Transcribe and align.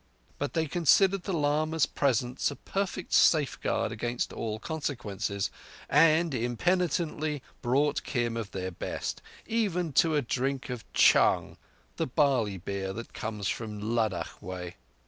But 0.39 0.55
they 0.55 0.65
considered 0.67 1.25
the 1.25 1.31
lama's 1.33 1.85
presence 1.85 2.49
a 2.49 2.55
perfect 2.55 3.13
safeguard 3.13 3.91
against 3.91 4.33
all 4.33 4.57
consequences, 4.57 5.51
and 5.91 6.33
impenitently 6.33 7.43
brought 7.61 8.01
Kim 8.01 8.35
of 8.35 8.49
their 8.49 8.71
best—even 8.71 9.93
to 9.93 10.15
a 10.15 10.23
drink 10.23 10.71
of 10.71 10.91
chang—the 10.93 12.07
barley 12.07 12.57
beer 12.57 12.93
that 12.93 13.13
comes 13.13 13.47
from 13.47 13.79
Ladakh 13.95 14.41
way. 14.41 14.75